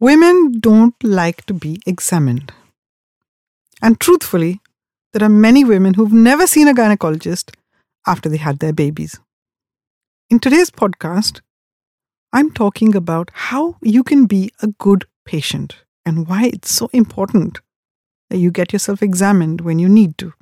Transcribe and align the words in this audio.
Women 0.00 0.60
don't 0.60 0.94
like 1.02 1.44
to 1.46 1.54
be 1.54 1.80
examined. 1.84 2.52
And 3.82 3.98
truthfully, 3.98 4.60
there 5.12 5.26
are 5.26 5.28
many 5.28 5.64
women 5.64 5.94
who've 5.94 6.12
never 6.12 6.46
seen 6.46 6.68
a 6.68 6.72
gynecologist 6.72 7.52
after 8.06 8.28
they 8.28 8.36
had 8.36 8.60
their 8.60 8.72
babies. 8.72 9.18
In 10.30 10.38
today's 10.38 10.70
podcast, 10.70 11.40
I'm 12.32 12.52
talking 12.52 12.94
about 12.94 13.32
how 13.34 13.76
you 13.82 14.04
can 14.04 14.26
be 14.26 14.52
a 14.62 14.68
good 14.68 15.04
patient 15.24 15.74
and 16.06 16.28
why 16.28 16.44
it's 16.44 16.72
so 16.72 16.88
important 16.92 17.60
that 18.30 18.38
you 18.38 18.52
get 18.52 18.72
yourself 18.72 19.02
examined 19.02 19.62
when 19.62 19.80
you 19.80 19.88
need 19.88 20.16
to. 20.18 20.32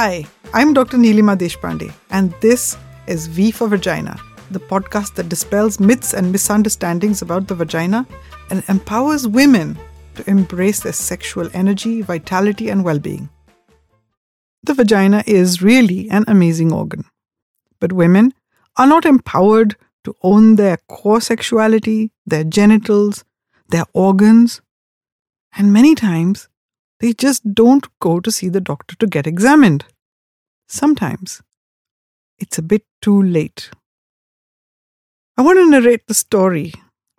Hi, 0.00 0.24
I'm 0.54 0.74
Dr. 0.74 0.96
Neelima 0.96 1.36
Deshpande, 1.36 1.92
and 2.10 2.32
this 2.40 2.76
is 3.08 3.26
V 3.26 3.50
for 3.50 3.66
Vagina, 3.66 4.16
the 4.52 4.60
podcast 4.60 5.16
that 5.16 5.28
dispels 5.28 5.80
myths 5.80 6.14
and 6.14 6.30
misunderstandings 6.30 7.20
about 7.20 7.48
the 7.48 7.56
vagina 7.56 8.06
and 8.48 8.62
empowers 8.68 9.26
women 9.26 9.76
to 10.14 10.30
embrace 10.30 10.78
their 10.78 10.92
sexual 10.92 11.50
energy, 11.52 12.00
vitality, 12.02 12.68
and 12.68 12.84
well 12.84 13.00
being. 13.00 13.28
The 14.62 14.74
vagina 14.74 15.24
is 15.26 15.62
really 15.62 16.08
an 16.10 16.24
amazing 16.28 16.72
organ, 16.72 17.04
but 17.80 17.92
women 17.92 18.34
are 18.76 18.86
not 18.86 19.04
empowered 19.04 19.74
to 20.04 20.14
own 20.22 20.54
their 20.54 20.76
core 20.88 21.20
sexuality, 21.20 22.12
their 22.24 22.44
genitals, 22.44 23.24
their 23.70 23.86
organs, 23.94 24.60
and 25.56 25.72
many 25.72 25.96
times 25.96 26.48
they 27.00 27.12
just 27.12 27.54
don't 27.54 27.86
go 28.00 28.20
to 28.20 28.30
see 28.30 28.48
the 28.48 28.60
doctor 28.60 28.96
to 28.96 29.06
get 29.06 29.26
examined. 29.26 29.84
Sometimes 30.68 31.42
it's 32.38 32.58
a 32.58 32.62
bit 32.62 32.84
too 33.00 33.22
late. 33.22 33.70
I 35.36 35.42
want 35.42 35.58
to 35.58 35.70
narrate 35.70 36.06
the 36.06 36.14
story 36.14 36.72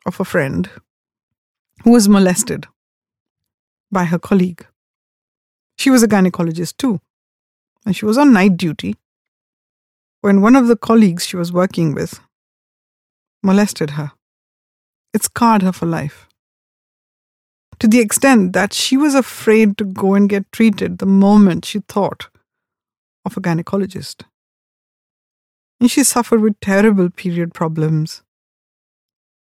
of 0.05 0.19
a 0.19 0.25
friend 0.25 0.69
who 1.83 1.91
was 1.91 2.09
molested 2.09 2.67
by 3.91 4.05
her 4.05 4.19
colleague. 4.19 4.66
She 5.77 5.89
was 5.89 6.03
a 6.03 6.07
gynecologist 6.07 6.77
too, 6.77 7.00
and 7.85 7.95
she 7.95 8.05
was 8.05 8.17
on 8.17 8.33
night 8.33 8.57
duty 8.57 8.95
when 10.22 10.41
one 10.41 10.55
of 10.55 10.67
the 10.67 10.75
colleagues 10.75 11.25
she 11.25 11.38
was 11.38 11.53
working 11.53 11.94
with 11.94 12.19
molested 13.41 13.91
her. 13.91 14.11
It 15.13 15.23
scarred 15.23 15.61
her 15.61 15.72
for 15.72 15.85
life 15.85 16.28
to 17.80 17.88
the 17.88 17.99
extent 17.99 18.53
that 18.53 18.73
she 18.73 18.97
was 18.97 19.16
afraid 19.16 19.77
to 19.77 19.85
go 19.85 20.13
and 20.13 20.30
get 20.30 20.52
treated 20.52 20.97
the 20.97 21.05
moment 21.05 21.66
she 21.66 21.80
thought 21.80 22.27
of 23.25 23.38
a 23.38 23.41
gynecologist. 23.41 24.23
And 25.80 25.89
she 25.89 26.03
suffered 26.03 26.41
with 26.41 26.59
terrible 26.59 27.09
period 27.09 27.53
problems. 27.53 28.22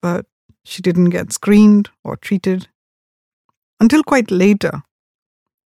But 0.02 0.26
she 0.64 0.82
didn't 0.82 1.10
get 1.10 1.32
screened 1.32 1.88
or 2.04 2.16
treated 2.16 2.68
until 3.80 4.04
quite 4.04 4.30
later, 4.30 4.82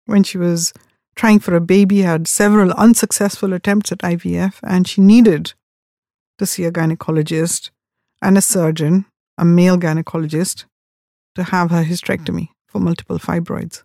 when 0.04 0.22
she 0.22 0.36
was 0.36 0.74
trying 1.16 1.40
for 1.40 1.56
a 1.56 1.60
baby, 1.60 2.02
had 2.02 2.28
several 2.28 2.70
unsuccessful 2.72 3.54
attempts 3.54 3.90
at 3.90 3.98
IVF, 3.98 4.60
and 4.62 4.86
she 4.86 5.00
needed 5.00 5.54
to 6.38 6.44
see 6.44 6.64
a 6.64 6.72
gynecologist 6.72 7.70
and 8.20 8.36
a 8.36 8.42
surgeon, 8.42 9.06
a 9.38 9.44
male 9.44 9.78
gynecologist, 9.78 10.66
to 11.34 11.44
have 11.44 11.70
her 11.70 11.84
hysterectomy 11.84 12.48
hmm. 12.48 12.54
for 12.66 12.80
multiple 12.80 13.18
fibroids. 13.18 13.82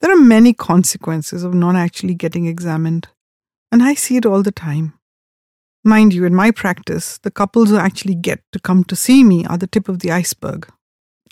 There 0.00 0.12
are 0.12 0.20
many 0.20 0.52
consequences 0.52 1.42
of 1.42 1.54
not 1.54 1.74
actually 1.74 2.14
getting 2.14 2.46
examined, 2.46 3.08
and 3.72 3.82
I 3.82 3.94
see 3.94 4.16
it 4.16 4.26
all 4.26 4.42
the 4.42 4.52
time. 4.52 4.94
Mind 5.84 6.12
you, 6.12 6.24
in 6.24 6.34
my 6.34 6.50
practice, 6.50 7.18
the 7.18 7.30
couples 7.30 7.70
who 7.70 7.78
actually 7.78 8.16
get 8.16 8.40
to 8.52 8.58
come 8.58 8.84
to 8.84 8.96
see 8.96 9.22
me 9.22 9.44
are 9.46 9.56
the 9.56 9.68
tip 9.68 9.88
of 9.88 10.00
the 10.00 10.10
iceberg. 10.10 10.68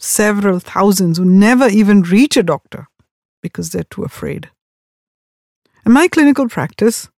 Several 0.01 0.61
thousands 0.61 1.19
who 1.19 1.25
never 1.25 1.69
even 1.69 2.03
reach 2.03 2.37
a 2.37 2.43
doctor 2.43 2.87
because 3.43 3.71
they're 3.71 3.85
too 3.85 4.05
afraid. 4.05 4.49
In 5.85 5.93
my 5.93 6.09
clinical 6.09 6.49
practice, 6.49 7.09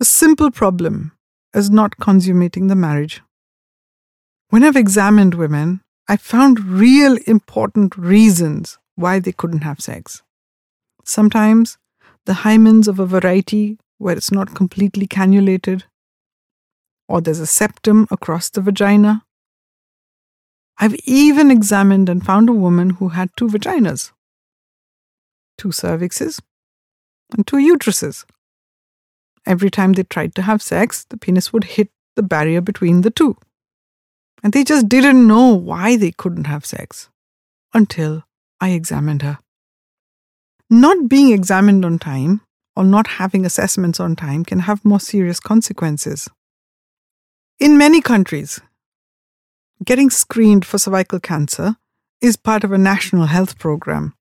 a 0.00 0.04
simple 0.04 0.50
problem 0.50 1.12
is 1.54 1.70
not 1.70 1.96
consummating 1.96 2.68
the 2.68 2.76
marriage. 2.76 3.22
When 4.50 4.62
I've 4.62 4.76
examined 4.76 5.34
women, 5.34 5.80
I 6.10 6.16
found 6.16 6.64
real 6.64 7.18
important 7.26 7.94
reasons 7.98 8.78
why 8.94 9.18
they 9.18 9.32
couldn't 9.32 9.60
have 9.60 9.80
sex. 9.80 10.22
Sometimes 11.04 11.76
the 12.24 12.32
hymens 12.32 12.88
of 12.88 12.98
a 12.98 13.04
variety 13.04 13.78
where 13.98 14.16
it's 14.16 14.32
not 14.32 14.54
completely 14.54 15.06
cannulated, 15.06 15.82
or 17.08 17.20
there's 17.20 17.40
a 17.40 17.46
septum 17.46 18.06
across 18.10 18.48
the 18.48 18.62
vagina. 18.62 19.24
I've 20.78 20.94
even 21.04 21.50
examined 21.50 22.08
and 22.08 22.24
found 22.24 22.48
a 22.48 22.54
woman 22.54 22.90
who 22.90 23.10
had 23.10 23.30
two 23.36 23.48
vaginas, 23.48 24.12
two 25.58 25.68
cervixes, 25.68 26.40
and 27.36 27.46
two 27.46 27.56
uteruses. 27.56 28.24
Every 29.44 29.70
time 29.70 29.92
they 29.92 30.04
tried 30.04 30.34
to 30.36 30.42
have 30.42 30.62
sex, 30.62 31.04
the 31.04 31.18
penis 31.18 31.52
would 31.52 31.64
hit 31.64 31.90
the 32.16 32.22
barrier 32.22 32.62
between 32.62 33.02
the 33.02 33.10
two. 33.10 33.36
And 34.42 34.52
they 34.52 34.64
just 34.64 34.88
didn't 34.88 35.26
know 35.26 35.54
why 35.54 35.96
they 35.96 36.12
couldn't 36.12 36.44
have 36.44 36.64
sex 36.64 37.08
until 37.74 38.24
I 38.60 38.70
examined 38.70 39.22
her. 39.22 39.38
Not 40.70 41.08
being 41.08 41.32
examined 41.32 41.84
on 41.84 41.98
time 41.98 42.42
or 42.76 42.84
not 42.84 43.06
having 43.06 43.44
assessments 43.44 43.98
on 43.98 44.14
time 44.14 44.44
can 44.44 44.60
have 44.60 44.84
more 44.84 45.00
serious 45.00 45.40
consequences. 45.40 46.28
In 47.58 47.76
many 47.76 48.00
countries, 48.00 48.60
getting 49.84 50.10
screened 50.10 50.64
for 50.64 50.78
cervical 50.78 51.18
cancer 51.18 51.76
is 52.20 52.36
part 52.36 52.64
of 52.64 52.72
a 52.72 52.78
national 52.78 53.26
health 53.26 53.58
program. 53.58 54.14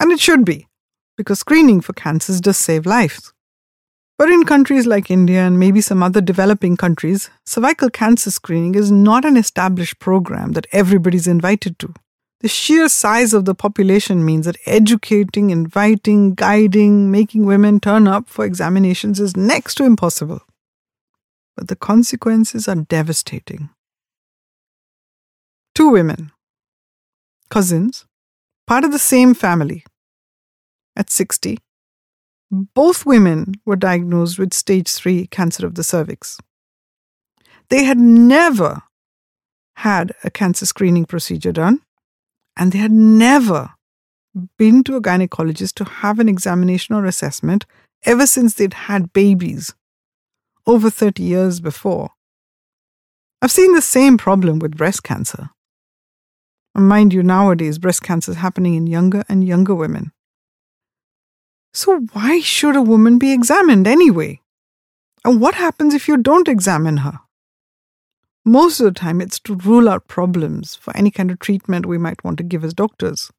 And 0.00 0.12
it 0.12 0.20
should 0.20 0.44
be, 0.44 0.68
because 1.16 1.40
screening 1.40 1.80
for 1.80 1.92
cancers 1.92 2.40
does 2.40 2.56
save 2.56 2.86
lives. 2.86 3.34
But 4.18 4.30
in 4.30 4.44
countries 4.44 4.84
like 4.84 5.12
India 5.12 5.46
and 5.46 5.60
maybe 5.60 5.80
some 5.80 6.02
other 6.02 6.20
developing 6.20 6.76
countries, 6.76 7.30
cervical 7.46 7.88
cancer 7.88 8.32
screening 8.32 8.74
is 8.74 8.90
not 8.90 9.24
an 9.24 9.36
established 9.36 10.00
program 10.00 10.52
that 10.52 10.66
everybody's 10.72 11.28
invited 11.28 11.78
to. 11.78 11.94
The 12.40 12.48
sheer 12.48 12.88
size 12.88 13.32
of 13.32 13.44
the 13.44 13.54
population 13.54 14.24
means 14.24 14.46
that 14.46 14.58
educating, 14.66 15.50
inviting, 15.50 16.34
guiding, 16.34 17.12
making 17.12 17.46
women 17.46 17.78
turn 17.78 18.08
up 18.08 18.28
for 18.28 18.44
examinations 18.44 19.20
is 19.20 19.36
next 19.36 19.76
to 19.76 19.84
impossible. 19.84 20.40
But 21.56 21.68
the 21.68 21.76
consequences 21.76 22.66
are 22.66 22.74
devastating. 22.74 23.70
Two 25.76 25.90
women, 25.90 26.32
cousins, 27.50 28.04
part 28.66 28.82
of 28.82 28.90
the 28.90 28.98
same 28.98 29.32
family, 29.34 29.84
at 30.96 31.08
60, 31.08 31.58
both 32.50 33.04
women 33.04 33.54
were 33.64 33.76
diagnosed 33.76 34.38
with 34.38 34.54
stage 34.54 34.88
3 34.90 35.26
cancer 35.28 35.66
of 35.66 35.74
the 35.74 35.84
cervix. 35.84 36.38
They 37.68 37.84
had 37.84 37.98
never 37.98 38.82
had 39.76 40.12
a 40.24 40.30
cancer 40.30 40.66
screening 40.66 41.04
procedure 41.04 41.52
done, 41.52 41.82
and 42.56 42.72
they 42.72 42.78
had 42.78 42.92
never 42.92 43.74
been 44.56 44.82
to 44.84 44.96
a 44.96 45.02
gynecologist 45.02 45.74
to 45.74 45.84
have 45.84 46.18
an 46.18 46.28
examination 46.28 46.94
or 46.94 47.04
assessment 47.04 47.66
ever 48.04 48.26
since 48.26 48.54
they'd 48.54 48.74
had 48.74 49.12
babies 49.12 49.74
over 50.66 50.90
30 50.90 51.22
years 51.22 51.60
before. 51.60 52.10
I've 53.40 53.52
seen 53.52 53.74
the 53.74 53.82
same 53.82 54.18
problem 54.18 54.58
with 54.58 54.76
breast 54.76 55.02
cancer. 55.02 55.50
And 56.74 56.88
mind 56.88 57.12
you, 57.12 57.22
nowadays, 57.22 57.78
breast 57.78 58.02
cancer 58.02 58.32
is 58.32 58.36
happening 58.38 58.74
in 58.74 58.86
younger 58.86 59.24
and 59.28 59.44
younger 59.44 59.74
women. 59.74 60.12
So, 61.78 62.00
why 62.12 62.40
should 62.40 62.74
a 62.74 62.82
woman 62.82 63.20
be 63.20 63.30
examined 63.30 63.86
anyway? 63.86 64.40
And 65.24 65.40
what 65.40 65.54
happens 65.54 65.94
if 65.94 66.08
you 66.08 66.16
don't 66.16 66.48
examine 66.48 66.96
her? 66.96 67.20
Most 68.44 68.80
of 68.80 68.86
the 68.86 68.90
time, 68.90 69.20
it's 69.20 69.38
to 69.38 69.54
rule 69.54 69.88
out 69.88 70.08
problems 70.08 70.74
for 70.74 70.96
any 70.96 71.12
kind 71.12 71.30
of 71.30 71.38
treatment 71.38 71.86
we 71.86 71.96
might 71.96 72.24
want 72.24 72.36
to 72.38 72.42
give 72.42 72.64
as 72.64 72.74
doctors. 72.74 73.30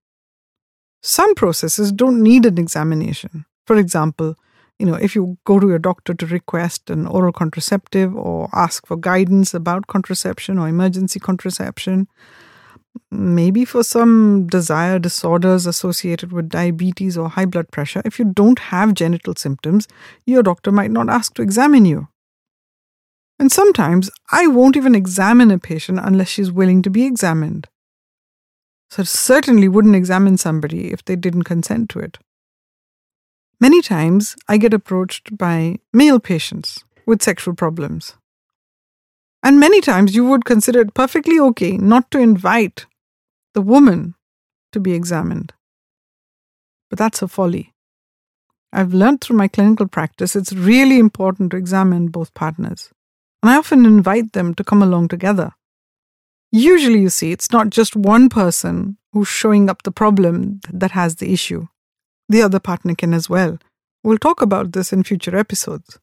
Some 1.03 1.35
processes 1.35 1.91
don't 1.91 2.23
need 2.23 2.45
an 2.45 2.57
examination. 2.57 3.43
For 3.67 3.75
example, 3.75 4.37
you 4.77 4.85
know, 4.85 4.95
if 4.95 5.15
you 5.15 5.37
go 5.43 5.59
to 5.59 5.67
your 5.67 5.77
doctor 5.77 6.13
to 6.13 6.25
request 6.25 6.89
an 6.89 7.07
oral 7.07 7.33
contraceptive 7.33 8.15
or 8.15 8.47
ask 8.53 8.87
for 8.87 8.95
guidance 8.95 9.53
about 9.53 9.87
contraception 9.87 10.57
or 10.57 10.69
emergency 10.69 11.19
contraception, 11.19 12.07
maybe 13.11 13.65
for 13.65 13.83
some 13.83 14.47
desire 14.47 14.99
disorders 14.99 15.65
associated 15.65 16.31
with 16.31 16.49
diabetes 16.49 17.17
or 17.17 17.29
high 17.29 17.45
blood 17.45 17.71
pressure, 17.71 18.01
if 18.05 18.19
you 18.19 18.25
don't 18.25 18.59
have 18.59 18.93
genital 18.93 19.35
symptoms, 19.35 19.87
your 20.25 20.43
doctor 20.43 20.71
might 20.71 20.91
not 20.91 21.09
ask 21.09 21.33
to 21.35 21.41
examine 21.41 21.85
you. 21.85 22.07
And 23.39 23.51
sometimes 23.51 24.09
I 24.31 24.47
won't 24.47 24.75
even 24.75 24.95
examine 24.95 25.49
a 25.49 25.57
patient 25.57 25.99
unless 26.03 26.27
she's 26.27 26.51
willing 26.51 26.81
to 26.81 26.89
be 26.89 27.05
examined. 27.05 27.67
so 28.89 29.01
I 29.03 29.05
certainly 29.05 29.67
wouldn't 29.67 29.95
examine 29.95 30.37
somebody 30.37 30.91
if 30.91 31.05
they 31.05 31.15
didn't 31.15 31.43
consent 31.43 31.89
to 31.91 31.99
it. 31.99 32.17
Many 33.59 33.81
times 33.81 34.35
I 34.47 34.57
get 34.57 34.73
approached 34.73 35.37
by 35.37 35.77
male 35.93 36.19
patients 36.19 36.83
with 37.05 37.21
sexual 37.21 37.53
problems. 37.53 38.15
And 39.41 39.59
many 39.59 39.81
times 39.81 40.15
you 40.15 40.25
would 40.25 40.45
consider 40.45 40.81
it 40.81 40.93
perfectly 40.93 41.39
okay 41.39 41.77
not 41.77 42.11
to 42.11 42.19
invite 42.19 42.85
the 43.53 43.61
woman 43.61 44.15
to 44.71 44.79
be 44.79 44.93
examined. 44.93 45.53
But 46.89 46.99
that's 46.99 47.21
a 47.21 47.27
folly. 47.27 47.73
I've 48.71 48.93
learned 48.93 49.21
through 49.21 49.37
my 49.37 49.47
clinical 49.47 49.87
practice 49.87 50.35
it's 50.35 50.53
really 50.53 50.99
important 50.99 51.51
to 51.51 51.57
examine 51.57 52.09
both 52.09 52.33
partners. 52.33 52.91
And 53.41 53.49
I 53.49 53.57
often 53.57 53.85
invite 53.85 54.33
them 54.33 54.53
to 54.55 54.63
come 54.63 54.83
along 54.83 55.07
together. 55.07 55.53
Usually, 56.51 56.99
you 56.99 57.09
see, 57.09 57.31
it's 57.31 57.51
not 57.51 57.69
just 57.69 57.95
one 57.95 58.27
person 58.27 58.97
who's 59.13 59.27
showing 59.27 59.69
up 59.69 59.83
the 59.83 59.91
problem 59.91 60.59
that 60.71 60.91
has 60.91 61.15
the 61.15 61.31
issue. 61.31 61.67
The 62.27 62.41
other 62.41 62.59
partner 62.59 62.95
can 62.95 63.13
as 63.13 63.29
well. 63.29 63.57
We'll 64.03 64.17
talk 64.17 64.41
about 64.41 64.71
this 64.71 64.91
in 64.93 65.03
future 65.03 65.35
episodes. 65.35 65.99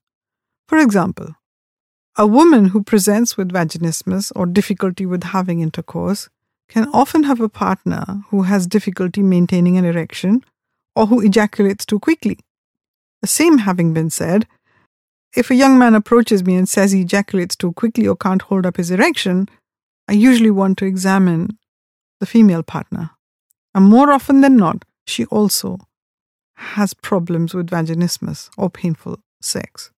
For 0.69 0.79
example, 0.79 1.35
a 2.19 2.27
woman 2.27 2.67
who 2.67 2.83
presents 2.83 3.37
with 3.37 3.53
vaginismus 3.53 4.33
or 4.35 4.47
difficulty 4.47 5.05
with 5.05 5.23
having 5.23 5.61
intercourse 5.61 6.29
can 6.69 6.89
often 6.93 7.25
have 7.25 7.41
a 7.41 7.49
partner 7.49 8.23
who 8.31 8.43
has 8.43 8.67
difficulty 8.67 9.23
maintaining 9.23 9.77
an 9.77 9.85
erection 9.85 10.43
or 10.95 11.07
who 11.07 11.21
ejaculates 11.21 11.85
too 11.85 11.99
quickly. 11.99 12.39
The 13.21 13.29
same 13.29 13.59
having 13.59 13.93
been 13.93 14.11
said, 14.11 14.47
if 15.37 15.51
a 15.51 15.55
young 15.55 15.79
man 15.79 15.95
approaches 15.95 16.45
me 16.45 16.57
and 16.57 16.69
says 16.69 16.93
he 16.93 17.03
ejaculates 17.03 17.55
too 17.55 17.73
quickly 17.73 18.09
or 18.09 18.17
can't 18.17 18.43
hold 18.43 18.65
up 18.65 18.79
his 18.79 18.91
erection, 18.91 19.49
I 20.09 20.13
usually 20.13 20.51
want 20.51 20.79
to 20.79 20.87
examine 20.87 21.59
the 22.21 22.27
female 22.27 22.63
partner. 22.63 23.11
And 23.75 23.85
more 23.85 24.11
often 24.11 24.41
than 24.41 24.57
not, 24.57 24.87
she 25.07 25.27
also 25.27 25.79
has 26.55 26.95
problems 26.95 27.53
with 27.53 27.69
vaginismus 27.69 28.49
or 28.57 28.71
painful 28.71 29.19
sex, 29.43 29.91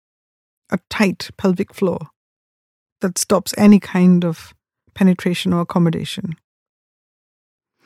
a 0.70 0.78
tight 0.90 1.30
pelvic 1.36 1.74
floor 1.74 1.98
that 3.00 3.18
stops 3.18 3.54
any 3.56 3.80
kind 3.80 4.24
of 4.24 4.54
penetration 4.94 5.52
or 5.52 5.60
accommodation. 5.60 6.36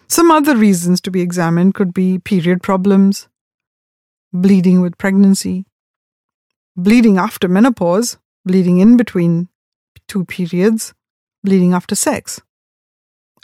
Some 0.09 0.31
other 0.31 0.57
reasons 0.57 1.01
to 1.03 1.11
be 1.11 1.21
examined 1.21 1.75
could 1.75 1.95
be 1.95 2.19
period 2.19 2.63
problems, 2.63 3.29
bleeding 4.33 4.81
with 4.81 4.99
pregnancy, 4.99 5.67
bleeding 6.77 7.19
after 7.19 7.49
menopause, 7.49 8.19
bleeding 8.45 8.79
in 8.79 8.97
between 8.97 9.49
two 10.09 10.25
periods, 10.25 10.95
bleeding 11.43 11.73
after 11.73 11.95
sex, 11.95 12.41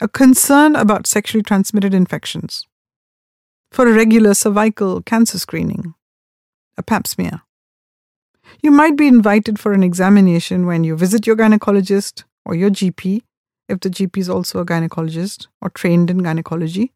a 0.01 0.07
concern 0.07 0.75
about 0.75 1.07
sexually 1.07 1.43
transmitted 1.43 1.93
infections, 1.93 2.65
for 3.71 3.87
a 3.87 3.93
regular 3.93 4.33
cervical 4.33 5.01
cancer 5.01 5.39
screening, 5.39 5.93
a 6.77 6.83
pap 6.83 7.07
smear. 7.07 7.41
You 8.61 8.71
might 8.71 8.97
be 8.97 9.07
invited 9.07 9.59
for 9.59 9.73
an 9.73 9.83
examination 9.83 10.65
when 10.65 10.83
you 10.83 10.95
visit 10.95 11.25
your 11.25 11.35
gynecologist 11.35 12.23
or 12.45 12.55
your 12.55 12.69
GP, 12.69 13.21
if 13.67 13.79
the 13.79 13.89
GP 13.89 14.17
is 14.17 14.29
also 14.29 14.59
a 14.59 14.65
gynecologist 14.65 15.47
or 15.61 15.69
trained 15.69 16.09
in 16.09 16.19
gynecology. 16.19 16.91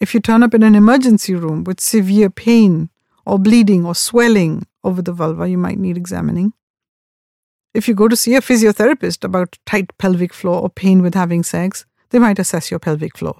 If 0.00 0.14
you 0.14 0.20
turn 0.20 0.42
up 0.42 0.54
in 0.54 0.62
an 0.62 0.74
emergency 0.74 1.34
room 1.34 1.64
with 1.64 1.80
severe 1.80 2.30
pain 2.30 2.90
or 3.26 3.38
bleeding 3.38 3.84
or 3.84 3.94
swelling 3.94 4.66
over 4.82 5.02
the 5.02 5.12
vulva, 5.12 5.48
you 5.48 5.58
might 5.58 5.78
need 5.78 5.96
examining. 5.96 6.52
If 7.72 7.86
you 7.86 7.94
go 7.94 8.08
to 8.08 8.16
see 8.16 8.34
a 8.34 8.40
physiotherapist 8.40 9.22
about 9.22 9.58
tight 9.64 9.96
pelvic 9.98 10.32
floor 10.32 10.60
or 10.60 10.70
pain 10.70 11.02
with 11.02 11.14
having 11.14 11.42
sex, 11.42 11.84
they 12.10 12.18
might 12.18 12.38
assess 12.38 12.70
your 12.70 12.80
pelvic 12.80 13.16
floor. 13.16 13.38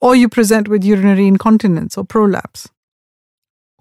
Or 0.00 0.16
you 0.16 0.28
present 0.28 0.68
with 0.68 0.84
urinary 0.84 1.26
incontinence 1.26 1.96
or 1.96 2.04
prolapse. 2.04 2.68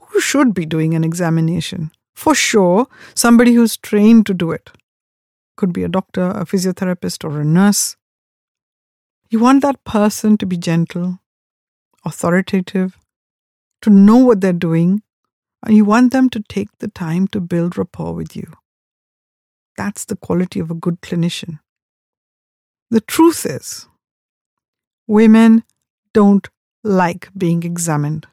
Who 0.10 0.20
should 0.20 0.54
be 0.54 0.66
doing 0.66 0.94
an 0.94 1.04
examination? 1.04 1.92
For 2.18 2.34
sure, 2.34 2.88
somebody 3.14 3.54
who's 3.54 3.78
trained 3.78 4.26
to 4.26 4.34
do 4.34 4.52
it. 4.52 4.72
Could 5.56 5.72
be 5.72 5.84
a 5.84 5.88
doctor, 5.88 6.32
a 6.32 6.46
physiotherapist, 6.46 7.24
or 7.24 7.40
a 7.40 7.46
nurse. 7.46 7.96
You 9.30 9.40
want 9.40 9.62
that 9.62 9.84
person 9.84 10.36
to 10.40 10.48
be 10.48 10.58
gentle, 10.58 11.20
authoritative, 12.04 12.98
to 13.84 13.92
know 13.92 14.18
what 14.18 14.42
they're 14.42 14.52
doing, 14.52 15.04
and 15.64 15.76
you 15.76 15.86
want 15.86 16.12
them 16.12 16.28
to 16.32 16.40
take 16.50 16.70
the 16.80 16.88
time 16.88 17.28
to 17.28 17.40
build 17.40 17.78
rapport 17.78 18.16
with 18.16 18.36
you. 18.36 18.52
That's 19.76 20.04
the 20.04 20.16
quality 20.16 20.60
of 20.60 20.72
a 20.72 20.82
good 20.86 21.02
clinician. 21.02 21.60
The 22.90 23.02
truth 23.02 23.46
is, 23.46 23.88
women 25.06 25.64
don't 26.16 26.50
like 26.84 27.30
being 27.38 27.62
examined. 27.62 28.26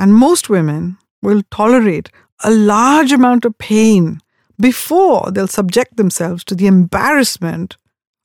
And 0.00 0.12
most 0.12 0.50
women 0.50 0.98
will 1.22 1.42
tolerate 1.52 2.10
a 2.44 2.50
large 2.50 3.12
amount 3.12 3.44
of 3.44 3.56
pain 3.58 4.20
before 4.58 5.30
they'll 5.30 5.46
subject 5.46 5.96
themselves 5.96 6.44
to 6.44 6.54
the 6.54 6.66
embarrassment 6.66 7.76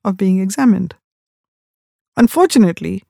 of 0.03 0.17
being 0.17 0.39
examined. 0.39 0.95
Unfortunately, 2.17 3.03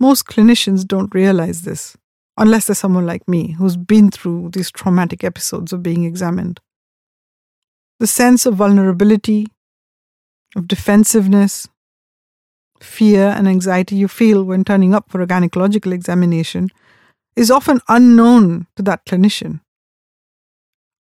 most 0.00 0.26
clinicians 0.26 0.86
don't 0.86 1.14
realize 1.14 1.62
this 1.62 1.96
unless 2.36 2.66
they're 2.66 2.74
someone 2.74 3.06
like 3.06 3.28
me 3.28 3.52
who's 3.52 3.76
been 3.76 4.10
through 4.10 4.50
these 4.52 4.70
traumatic 4.70 5.22
episodes 5.22 5.72
of 5.72 5.82
being 5.82 6.04
examined. 6.04 6.60
The 8.00 8.06
sense 8.06 8.44
of 8.44 8.54
vulnerability, 8.54 9.46
of 10.56 10.66
defensiveness, 10.66 11.68
fear, 12.80 13.28
and 13.28 13.48
anxiety 13.48 13.96
you 13.96 14.08
feel 14.08 14.44
when 14.44 14.64
turning 14.64 14.94
up 14.94 15.10
for 15.10 15.20
a 15.20 15.26
gynecological 15.26 15.92
examination 15.92 16.70
is 17.36 17.50
often 17.50 17.80
unknown 17.88 18.66
to 18.76 18.82
that 18.82 19.04
clinician. 19.06 19.60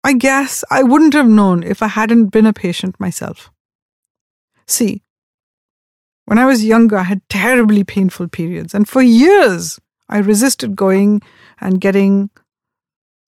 I 0.04 0.14
guess 0.14 0.64
I 0.70 0.82
wouldn't 0.82 1.14
have 1.14 1.28
known 1.28 1.62
if 1.62 1.82
I 1.82 1.88
hadn't 1.88 2.26
been 2.26 2.46
a 2.46 2.52
patient 2.52 2.98
myself. 2.98 3.50
See, 4.66 5.02
when 6.24 6.38
I 6.38 6.46
was 6.46 6.64
younger, 6.64 6.96
I 6.96 7.04
had 7.04 7.28
terribly 7.28 7.84
painful 7.84 8.28
periods, 8.28 8.74
and 8.74 8.88
for 8.88 9.02
years 9.02 9.78
I 10.08 10.18
resisted 10.18 10.76
going 10.76 11.22
and 11.60 11.80
getting 11.80 12.30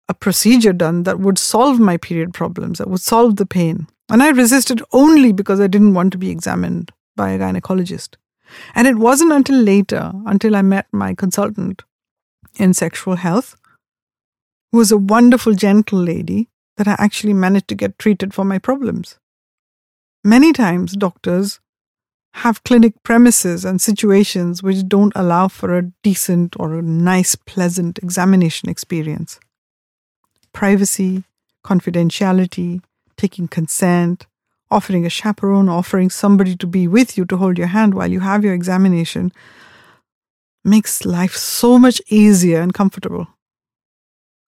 a 0.09 0.15
procedure 0.15 0.73
done 0.73 1.05
that 1.05 1.21
would 1.21 1.39
solve 1.39 1.81
my 1.81 1.97
period 1.97 2.35
problems, 2.35 2.79
that 2.79 2.89
would 2.89 3.01
solve 3.01 3.37
the 3.37 3.47
pain. 3.47 3.87
And 4.11 4.23
I 4.23 4.31
resisted 4.31 4.83
only 4.93 5.33
because 5.33 5.61
I 5.61 5.67
didn't 5.67 5.95
want 5.95 6.13
to 6.13 6.19
be 6.19 6.31
examined 6.31 6.91
by 7.17 7.31
a 7.31 7.39
gynecologist. 7.39 8.17
And 8.75 8.87
it 8.87 8.97
wasn't 8.97 9.33
until 9.33 9.57
later, 9.57 10.13
until 10.27 10.57
I 10.57 10.63
met 10.63 10.87
my 10.93 11.15
consultant 11.15 11.83
in 12.57 12.75
sexual 12.75 13.17
health, 13.17 13.57
who 14.71 14.79
was 14.79 14.93
a 14.93 14.99
wonderful, 14.99 15.55
gentle 15.55 15.99
lady, 15.99 16.49
that 16.77 16.89
I 16.89 16.97
actually 16.99 17.35
managed 17.35 17.69
to 17.69 17.75
get 17.75 17.99
treated 17.99 18.35
for 18.35 18.45
my 18.45 18.59
problems. 18.59 19.19
Many 20.23 20.53
times, 20.53 20.97
doctors 20.97 21.61
have 22.35 22.65
clinic 22.65 22.95
premises 23.05 23.65
and 23.65 23.81
situations 23.81 24.63
which 24.63 24.89
don't 24.89 25.13
allow 25.15 25.47
for 25.47 25.77
a 25.77 25.93
decent 26.03 26.57
or 26.59 26.75
a 26.75 26.83
nice, 26.83 27.37
pleasant 27.37 27.99
examination 27.99 28.69
experience. 28.69 29.39
Privacy, 30.53 31.25
confidentiality, 31.65 32.83
taking 33.17 33.47
consent, 33.47 34.27
offering 34.71 35.07
a 35.07 35.11
chaperone, 35.11 35.69
offering 35.69 36.11
somebody 36.11 36.57
to 36.57 36.67
be 36.67 36.89
with 36.89 37.17
you 37.17 37.25
to 37.25 37.37
hold 37.37 37.57
your 37.57 37.69
hand 37.69 37.95
while 37.95 38.11
you 38.11 38.21
have 38.21 38.43
your 38.43 38.55
examination 38.55 39.33
makes 40.65 41.05
life 41.05 41.37
so 41.37 41.79
much 41.79 42.01
easier 42.09 42.61
and 42.61 42.75
comfortable. 42.75 43.29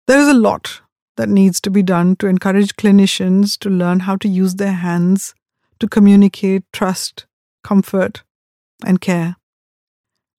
There 0.07 0.19
is 0.19 0.27
a 0.27 0.33
lot 0.33 0.81
that 1.17 1.29
needs 1.29 1.61
to 1.61 1.69
be 1.69 1.83
done 1.83 2.15
to 2.17 2.27
encourage 2.27 2.75
clinicians 2.75 3.57
to 3.59 3.69
learn 3.69 4.01
how 4.01 4.15
to 4.17 4.27
use 4.27 4.55
their 4.55 4.73
hands 4.73 5.33
to 5.79 5.87
communicate 5.87 6.63
trust, 6.73 7.25
comfort, 7.63 8.23
and 8.85 9.01
care. 9.01 9.37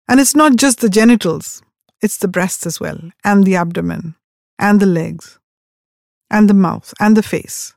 And 0.08 0.20
it's 0.20 0.34
not 0.34 0.56
just 0.56 0.80
the 0.80 0.88
genitals, 0.88 1.62
it's 2.00 2.18
the 2.18 2.28
breasts 2.28 2.66
as 2.66 2.78
well, 2.80 2.98
and 3.24 3.44
the 3.44 3.56
abdomen, 3.56 4.14
and 4.58 4.80
the 4.80 4.86
legs, 4.86 5.38
and 6.30 6.48
the 6.48 6.54
mouth, 6.54 6.94
and 7.00 7.16
the 7.16 7.22
face. 7.22 7.74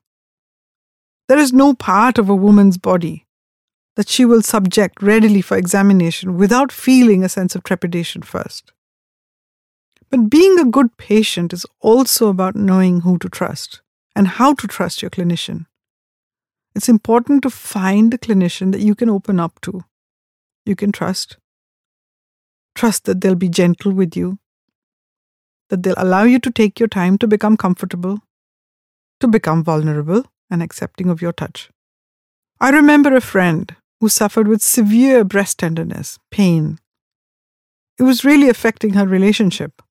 There 1.28 1.38
is 1.38 1.54
no 1.54 1.74
part 1.74 2.18
of 2.18 2.30
a 2.30 2.36
woman's 2.36 2.78
body 2.78 3.26
that 3.96 4.10
she 4.10 4.26
will 4.26 4.42
subject 4.42 5.02
readily 5.02 5.42
for 5.42 5.58
examination 5.58 6.38
without 6.38 6.72
feeling 6.72 7.24
a 7.24 7.30
sense 7.30 7.56
of 7.56 7.64
trepidation 7.64 8.22
first. 8.22 8.72
But 10.10 10.30
being 10.30 10.58
a 10.58 10.66
good 10.66 10.98
patient 10.98 11.54
is 11.54 11.66
also 11.82 12.30
about 12.30 12.56
knowing 12.56 13.02
who 13.02 13.18
to 13.20 13.30
trust 13.30 13.82
and 14.16 14.28
how 14.28 14.54
to 14.56 14.68
trust 14.68 15.02
your 15.02 15.12
clinician. 15.12 15.66
It's 16.76 16.90
important 16.90 17.44
to 17.44 17.50
find 17.50 18.14
a 18.14 18.18
clinician 18.18 18.72
that 18.72 18.82
you 18.82 18.96
can 18.96 19.10
open 19.10 19.40
up 19.40 19.62
to, 19.62 19.84
you 20.66 20.76
can 20.76 20.92
trust. 20.92 21.38
Trust 22.76 23.06
that 23.06 23.22
they'll 23.22 23.36
be 23.36 23.50
gentle 23.50 23.92
with 23.92 24.16
you, 24.16 24.40
that 25.70 25.84
they'll 25.84 25.96
allow 25.98 26.24
you 26.24 26.40
to 26.40 26.52
take 26.52 26.80
your 26.80 26.88
time 26.88 27.18
to 27.18 27.28
become 27.28 27.58
comfortable, 27.58 28.20
to 29.20 29.28
become 29.28 29.64
vulnerable 29.64 30.26
and 30.50 30.64
accepting 30.64 31.10
of 31.10 31.22
your 31.22 31.34
touch. 31.34 31.70
I 32.60 32.70
remember 32.70 33.16
a 33.16 33.22
friend 33.22 33.76
who 34.00 34.10
suffered 34.10 34.48
with 34.48 34.62
severe 34.62 35.24
breast 35.24 35.60
tenderness, 35.60 36.20
pain, 36.32 36.80
it 38.00 38.04
was 38.04 38.24
really 38.24 38.48
affecting 38.48 38.94
her 38.94 39.06
relationship. 39.06 39.82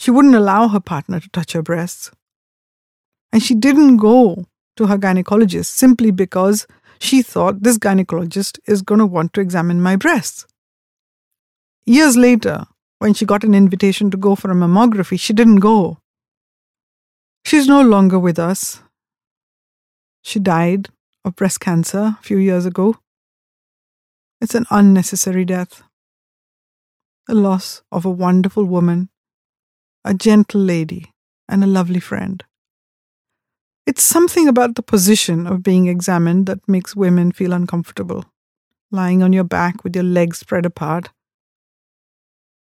She 0.00 0.10
wouldn't 0.10 0.34
allow 0.34 0.68
her 0.68 0.80
partner 0.80 1.20
to 1.20 1.28
touch 1.28 1.52
her 1.52 1.60
breasts. 1.60 2.10
And 3.34 3.42
she 3.42 3.54
didn't 3.54 3.98
go 3.98 4.46
to 4.76 4.86
her 4.86 4.96
gynecologist 4.96 5.66
simply 5.66 6.10
because 6.10 6.66
she 6.98 7.20
thought 7.20 7.62
this 7.62 7.76
gynecologist 7.76 8.58
is 8.66 8.80
going 8.80 9.00
to 9.00 9.04
want 9.04 9.34
to 9.34 9.42
examine 9.42 9.82
my 9.82 9.96
breasts. 9.96 10.46
Years 11.84 12.16
later, 12.16 12.64
when 12.98 13.12
she 13.12 13.26
got 13.26 13.44
an 13.44 13.54
invitation 13.54 14.10
to 14.10 14.16
go 14.16 14.34
for 14.34 14.50
a 14.50 14.54
mammography, 14.54 15.20
she 15.20 15.34
didn't 15.34 15.56
go. 15.56 15.98
She's 17.44 17.68
no 17.68 17.82
longer 17.82 18.18
with 18.18 18.38
us. 18.38 18.80
She 20.22 20.38
died 20.38 20.88
of 21.26 21.36
breast 21.36 21.60
cancer 21.60 22.16
a 22.18 22.22
few 22.22 22.38
years 22.38 22.64
ago. 22.64 22.96
It's 24.40 24.54
an 24.54 24.64
unnecessary 24.70 25.44
death. 25.44 25.82
The 27.26 27.34
loss 27.34 27.82
of 27.92 28.06
a 28.06 28.10
wonderful 28.10 28.64
woman, 28.64 29.10
a 30.04 30.14
gentle 30.14 30.60
lady, 30.60 31.12
and 31.48 31.62
a 31.62 31.66
lovely 31.66 32.00
friend. 32.00 32.44
It's 33.86 34.02
something 34.02 34.46
about 34.46 34.76
the 34.76 34.82
position 34.82 35.46
of 35.46 35.62
being 35.62 35.86
examined 35.86 36.46
that 36.46 36.68
makes 36.68 36.94
women 36.94 37.32
feel 37.32 37.52
uncomfortable. 37.52 38.24
Lying 38.90 39.22
on 39.22 39.32
your 39.32 39.44
back 39.44 39.82
with 39.84 39.94
your 39.94 40.04
legs 40.04 40.38
spread 40.38 40.64
apart. 40.64 41.10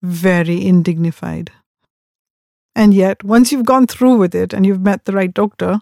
Very 0.02 0.66
indignified. 0.66 1.52
And 2.76 2.94
yet, 2.94 3.24
once 3.24 3.52
you've 3.52 3.66
gone 3.66 3.88
through 3.88 4.18
with 4.18 4.34
it 4.34 4.54
and 4.54 4.66
you've 4.66 4.82
met 4.82 5.06
the 5.06 5.12
right 5.12 5.34
doctor, 5.34 5.82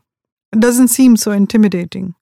it 0.52 0.60
doesn't 0.60 0.88
seem 0.90 1.16
so 1.16 1.32
intimidating. 1.32 2.16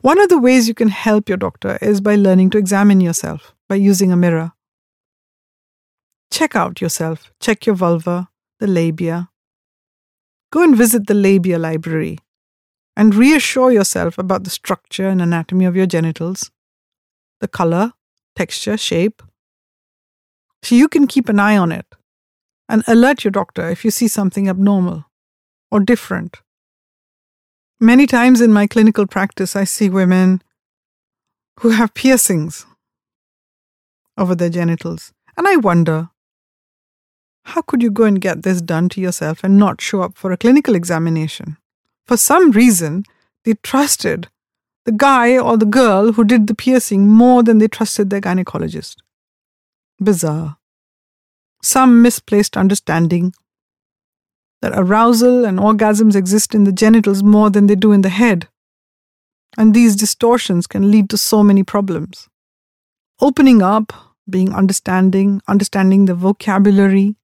One 0.00 0.20
of 0.20 0.28
the 0.28 0.38
ways 0.38 0.66
you 0.66 0.74
can 0.74 0.88
help 0.88 1.28
your 1.28 1.38
doctor 1.38 1.78
is 1.80 2.00
by 2.00 2.16
learning 2.16 2.50
to 2.50 2.58
examine 2.58 3.00
yourself 3.00 3.54
by 3.68 3.76
using 3.76 4.12
a 4.12 4.16
mirror. 4.16 4.52
Check 6.30 6.56
out 6.56 6.80
yourself, 6.80 7.32
check 7.40 7.66
your 7.66 7.74
vulva, 7.74 8.28
the 8.60 8.66
labia. 8.66 9.30
Go 10.52 10.62
and 10.62 10.76
visit 10.76 11.06
the 11.06 11.14
labia 11.14 11.58
library 11.58 12.18
and 12.96 13.14
reassure 13.14 13.70
yourself 13.70 14.18
about 14.18 14.44
the 14.44 14.50
structure 14.50 15.08
and 15.08 15.20
anatomy 15.20 15.64
of 15.64 15.76
your 15.76 15.86
genitals, 15.86 16.50
the 17.40 17.48
color, 17.48 17.92
texture, 18.34 18.76
shape. 18.76 19.22
So 20.62 20.74
you 20.74 20.88
can 20.88 21.06
keep 21.06 21.28
an 21.28 21.38
eye 21.38 21.56
on 21.56 21.72
it 21.72 21.86
and 22.68 22.82
alert 22.86 23.24
your 23.24 23.30
doctor 23.30 23.68
if 23.68 23.84
you 23.84 23.90
see 23.90 24.08
something 24.08 24.48
abnormal 24.48 25.04
or 25.70 25.80
different. 25.80 26.38
Many 27.78 28.06
times 28.06 28.40
in 28.40 28.52
my 28.52 28.66
clinical 28.66 29.06
practice, 29.06 29.54
I 29.54 29.64
see 29.64 29.90
women 29.90 30.42
who 31.60 31.70
have 31.70 31.94
piercings 31.94 32.66
over 34.16 34.34
their 34.34 34.50
genitals. 34.50 35.12
And 35.36 35.46
I 35.46 35.56
wonder 35.56 36.08
how 37.46 37.62
could 37.62 37.82
you 37.82 37.90
go 37.90 38.04
and 38.04 38.20
get 38.20 38.42
this 38.42 38.60
done 38.60 38.88
to 38.90 39.00
yourself 39.00 39.42
and 39.42 39.58
not 39.58 39.80
show 39.80 40.02
up 40.02 40.16
for 40.16 40.32
a 40.32 40.36
clinical 40.36 40.74
examination? 40.74 41.56
For 42.06 42.16
some 42.16 42.50
reason, 42.50 43.04
they 43.44 43.54
trusted 43.62 44.28
the 44.84 44.92
guy 44.92 45.36
or 45.38 45.56
the 45.56 45.66
girl 45.66 46.12
who 46.12 46.24
did 46.24 46.46
the 46.46 46.54
piercing 46.54 47.08
more 47.08 47.42
than 47.42 47.58
they 47.58 47.68
trusted 47.68 48.10
their 48.10 48.20
gynecologist. 48.20 48.96
Bizarre 50.00 50.58
some 51.66 52.00
misplaced 52.00 52.56
understanding 52.56 53.34
that 54.62 54.72
arousal 54.74 55.44
and 55.44 55.58
orgasms 55.58 56.14
exist 56.14 56.54
in 56.54 56.64
the 56.64 56.72
genitals 56.72 57.22
more 57.22 57.50
than 57.50 57.66
they 57.66 57.74
do 57.74 57.92
in 57.92 58.02
the 58.02 58.08
head. 58.08 58.48
And 59.58 59.74
these 59.74 59.96
distortions 59.96 60.66
can 60.66 60.90
lead 60.90 61.10
to 61.10 61.18
so 61.18 61.42
many 61.42 61.62
problems. 61.62 62.28
Opening 63.20 63.62
up, 63.62 63.92
being 64.28 64.52
understanding, 64.52 65.40
understanding 65.48 66.04
the 66.04 66.14
vocabulary, 66.14 67.16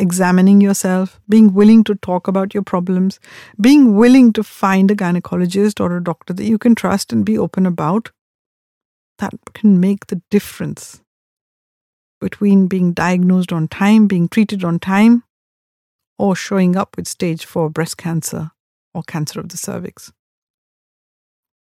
examining 0.00 0.60
yourself, 0.60 1.20
being 1.28 1.52
willing 1.52 1.84
to 1.84 1.94
talk 1.94 2.26
about 2.26 2.54
your 2.54 2.62
problems, 2.62 3.20
being 3.60 3.96
willing 3.96 4.32
to 4.32 4.42
find 4.42 4.90
a 4.90 4.96
gynecologist 4.96 5.80
or 5.80 5.96
a 5.96 6.02
doctor 6.02 6.32
that 6.32 6.44
you 6.44 6.58
can 6.58 6.74
trust 6.74 7.12
and 7.12 7.24
be 7.24 7.38
open 7.38 7.66
about, 7.66 8.10
that 9.18 9.34
can 9.54 9.78
make 9.78 10.06
the 10.06 10.22
difference 10.30 11.02
between 12.20 12.66
being 12.66 12.92
diagnosed 12.92 13.52
on 13.52 13.68
time, 13.68 14.06
being 14.06 14.28
treated 14.28 14.64
on 14.64 14.78
time, 14.78 15.22
or 16.18 16.36
showing 16.36 16.76
up 16.76 16.96
with 16.96 17.08
stage 17.08 17.44
4 17.44 17.70
breast 17.70 17.96
cancer 17.96 18.50
or 18.92 19.02
cancer 19.02 19.40
of 19.40 19.48
the 19.48 19.56
cervix. 19.56 20.12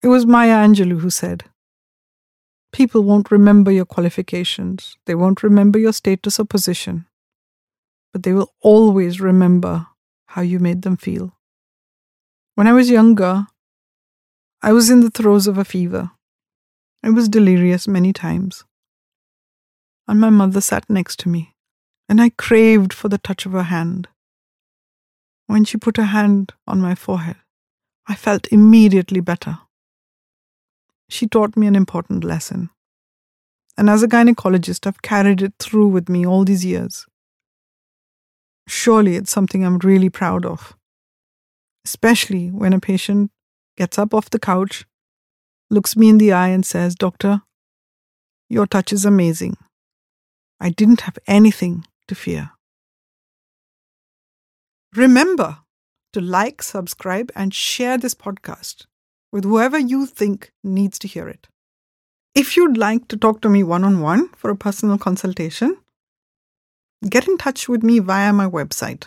It 0.02 0.08
was 0.08 0.26
Maya 0.26 0.58
Angelou 0.66 1.00
who 1.00 1.10
said, 1.10 1.46
People 2.72 3.04
won't 3.04 3.32
remember 3.32 3.72
your 3.72 3.86
qualifications, 3.86 4.98
they 5.06 5.16
won't 5.16 5.44
remember 5.44 5.80
your 5.80 5.94
status 5.94 6.40
or 6.40 6.46
position, 6.46 7.06
but 8.16 8.24
they 8.24 8.32
will 8.32 8.54
always 8.62 9.20
remember 9.20 9.88
how 10.28 10.42
you 10.42 10.58
made 10.58 10.84
them 10.84 10.96
feel. 10.96 11.36
When 12.54 12.66
I 12.66 12.72
was 12.72 12.90
younger, 12.90 13.48
I 14.62 14.72
was 14.72 14.90
in 14.90 15.02
the 15.02 15.10
throes 15.10 15.48
of 15.48 15.58
a 15.58 15.66
fever. 15.66 16.12
I 17.04 17.10
was 17.10 17.28
delirious 17.28 17.90
many 17.90 18.14
times 18.14 18.64
and 20.08 20.20
my 20.20 20.30
mother 20.30 20.62
sat 20.62 20.90
next 20.90 21.20
to 21.20 21.30
me, 21.30 21.56
and 22.08 22.22
I 22.22 22.30
craved 22.30 22.94
for 22.94 23.10
the 23.10 23.18
touch 23.18 23.46
of 23.46 23.54
her 23.54 23.64
hand. 23.64 24.08
When 25.48 25.66
she 25.66 25.78
put 25.78 25.98
her 25.98 26.06
hand 26.06 26.54
on 26.68 26.80
my 26.80 26.96
forehead, 26.96 27.38
I 28.08 28.16
felt 28.16 28.48
immediately 28.48 29.20
better. 29.20 29.60
She 31.10 31.28
taught 31.28 31.58
me 31.58 31.68
an 31.68 31.76
important 31.76 32.24
lesson, 32.24 32.70
and 33.78 33.90
as 33.90 34.04
a 34.04 34.08
gynecologist, 34.08 34.88
I've 34.88 35.02
carried 35.02 35.42
it 35.42 35.54
through 35.60 35.88
with 35.88 36.08
me 36.08 36.26
all 36.26 36.46
these 36.46 36.64
years. 36.64 37.06
Surely 38.68 39.16
it's 39.16 39.32
something 39.32 39.64
I'm 39.64 39.78
really 39.80 40.10
proud 40.10 40.46
of, 40.46 40.76
especially 41.86 42.50
when 42.50 42.74
a 42.74 42.80
patient 42.80 43.32
gets 43.78 44.00
up 44.00 44.14
off 44.14 44.30
the 44.30 44.40
couch, 44.40 44.86
looks 45.70 45.96
me 45.96 46.10
in 46.10 46.18
the 46.18 46.34
eye, 46.34 46.50
and 46.50 46.66
says, 46.66 46.96
Doctor, 46.96 47.42
your 48.50 48.66
touch 48.66 48.92
is 48.94 49.06
amazing. 49.06 49.58
I 50.60 50.70
didn't 50.70 51.02
have 51.02 51.20
anything 51.28 51.86
to 52.08 52.16
fear. 52.16 52.52
Remember 54.96 55.60
to 56.14 56.22
like, 56.22 56.64
subscribe, 56.64 57.30
and 57.36 57.54
share 57.54 57.98
this 57.98 58.16
podcast 58.16 58.86
with 59.34 59.44
whoever 59.44 59.78
you 59.78 60.06
think 60.06 60.52
needs 60.64 60.98
to 61.00 61.10
hear 61.10 61.28
it. 61.28 61.50
If 62.34 62.56
you'd 62.56 62.78
like 62.78 63.10
to 63.10 63.18
talk 63.18 63.42
to 63.42 63.50
me 63.50 63.64
one 63.64 63.84
on 63.84 64.00
one 64.00 64.30
for 64.30 64.50
a 64.50 64.56
personal 64.56 64.98
consultation, 64.98 65.78
get 67.10 67.28
in 67.28 67.38
touch 67.38 67.70
with 67.70 67.84
me 67.84 68.00
via 68.00 68.34
my 68.34 68.48
website 68.48 69.04